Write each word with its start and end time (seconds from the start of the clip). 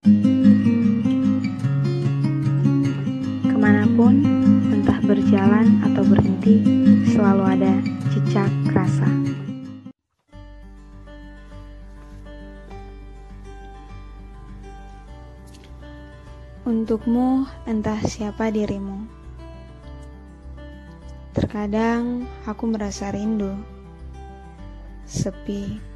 Ke 0.00 0.08
mana 3.52 3.84
pun, 3.92 4.16
entah 4.72 4.96
berjalan 5.04 5.76
atau 5.84 6.00
berhenti, 6.08 6.64
selalu 7.12 7.44
ada 7.44 7.74
cicak 8.08 8.48
rasa. 8.72 9.04
Untukmu, 16.64 17.44
entah 17.68 18.00
siapa 18.00 18.48
dirimu. 18.48 19.04
Terkadang 21.36 22.24
aku 22.48 22.64
merasa 22.72 23.12
rindu, 23.12 23.52
sepi. 25.04 25.89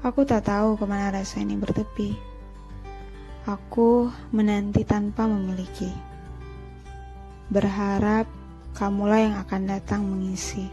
Aku 0.00 0.24
tak 0.24 0.48
tahu 0.48 0.80
ke 0.80 0.88
mana 0.88 1.12
rasa 1.12 1.44
ini 1.44 1.60
bertepi. 1.60 2.16
Aku 3.44 4.08
menanti 4.32 4.80
tanpa 4.80 5.28
memiliki. 5.28 5.92
Berharap 7.52 8.24
kamulah 8.72 9.20
yang 9.20 9.36
akan 9.44 9.62
datang 9.68 10.08
mengisi. 10.08 10.72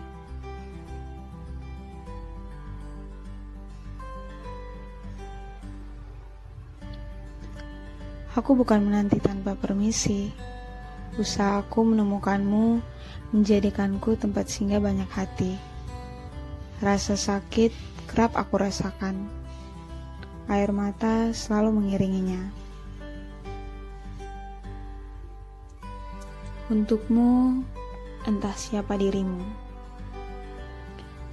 Aku 8.32 8.56
bukan 8.56 8.80
menanti 8.80 9.20
tanpa 9.20 9.60
permisi. 9.60 10.32
Usahaku 11.20 11.84
menemukanmu 11.84 12.80
menjadikanku 13.36 14.16
tempat 14.16 14.48
singgah 14.48 14.80
banyak 14.80 15.10
hati. 15.12 15.77
Rasa 16.78 17.18
sakit 17.18 17.74
kerap 18.06 18.38
aku 18.38 18.62
rasakan. 18.62 19.26
Air 20.46 20.70
mata 20.70 21.34
selalu 21.34 21.74
mengiringinya. 21.74 22.54
Untukmu, 26.70 27.66
entah 28.30 28.54
siapa 28.54 28.94
dirimu. 28.94 29.42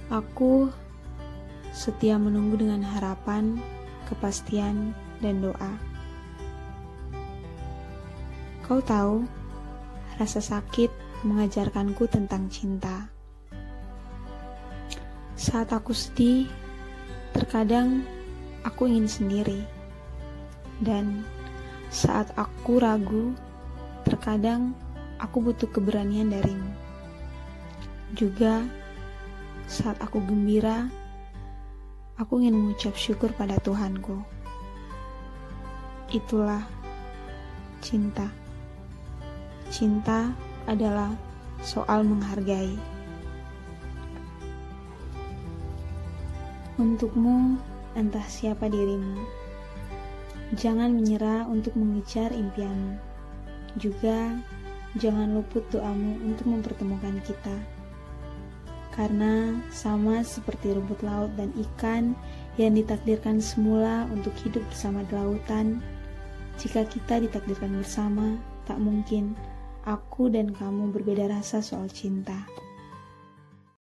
Aku 0.09 0.73
setia 1.69 2.17
menunggu 2.17 2.65
dengan 2.65 2.81
harapan, 2.81 3.61
kepastian, 4.09 4.97
dan 5.21 5.45
doa. 5.45 5.73
Kau 8.65 8.81
tahu, 8.81 9.29
rasa 10.17 10.41
sakit 10.41 10.89
mengajarkanku 11.21 12.09
tentang 12.09 12.49
cinta. 12.49 13.14
Saat 15.35 15.75
aku 15.75 15.91
sedih, 15.91 16.47
terkadang 17.35 18.07
aku 18.63 18.87
ingin 18.87 19.11
sendiri. 19.11 19.67
Dan 20.79 21.27
saat 21.91 22.31
aku 22.39 22.79
ragu, 22.79 23.35
terkadang 24.07 24.71
aku 25.19 25.43
butuh 25.43 25.67
keberanian 25.67 26.31
darimu. 26.31 26.71
Juga 28.15 28.63
saat 29.67 29.99
aku 29.99 30.23
gembira, 30.23 30.87
aku 32.15 32.39
ingin 32.39 32.55
mengucap 32.55 32.95
syukur 32.95 33.27
pada 33.35 33.59
Tuhanku. 33.59 34.23
Itulah 36.15 36.63
cinta. 37.83 38.31
Cinta 39.67 40.31
adalah 40.63 41.11
soal 41.59 42.07
menghargai. 42.07 42.94
Untukmu, 46.75 47.55
entah 47.95 48.27
siapa 48.27 48.67
dirimu, 48.67 49.23
jangan 50.59 50.91
menyerah 50.91 51.47
untuk 51.47 51.71
mengejar 51.79 52.35
impianmu. 52.35 52.99
Juga 53.79 54.35
jangan 54.99 55.39
luput 55.39 55.63
doamu 55.71 56.19
untuk 56.27 56.51
mempertemukan 56.51 57.23
kita. 57.23 57.55
Karena 58.91 59.55
sama 59.71 60.19
seperti 60.19 60.75
rumput 60.75 60.99
laut 60.99 61.31
dan 61.39 61.55
ikan 61.55 62.11
yang 62.59 62.75
ditakdirkan 62.75 63.39
semula 63.39 64.03
untuk 64.11 64.35
hidup 64.43 64.63
bersama 64.67 65.07
di 65.07 65.15
lautan, 65.15 65.79
jika 66.59 66.83
kita 66.87 67.23
ditakdirkan 67.23 67.71
bersama, 67.79 68.35
tak 68.67 68.83
mungkin 68.83 69.31
aku 69.87 70.27
dan 70.27 70.51
kamu 70.51 70.91
berbeda 70.91 71.31
rasa 71.31 71.63
soal 71.63 71.87
cinta. 71.87 72.43